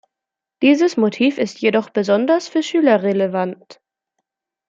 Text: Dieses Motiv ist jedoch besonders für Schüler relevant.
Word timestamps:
Dieses 0.63 0.97
Motiv 0.97 1.37
ist 1.37 1.61
jedoch 1.61 1.91
besonders 1.91 2.47
für 2.49 2.63
Schüler 2.63 3.03
relevant. 3.03 3.79